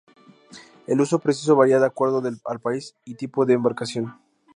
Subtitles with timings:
[0.87, 4.15] El uso preciso varía de acuerdo al país y tipo de embarcación.